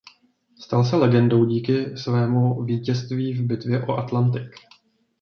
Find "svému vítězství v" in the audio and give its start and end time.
1.97-3.41